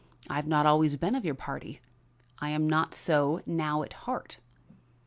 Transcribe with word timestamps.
I 0.27 0.37
have 0.37 0.47
not 0.47 0.65
always 0.65 0.95
been 0.95 1.13
of 1.13 1.25
your 1.25 1.35
party; 1.35 1.79
I 2.39 2.49
am 2.49 2.67
not 2.67 2.95
so 2.95 3.41
now 3.45 3.83
at 3.83 3.93
heart." 4.09 4.39